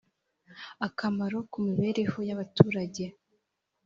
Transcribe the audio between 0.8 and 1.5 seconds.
akamaro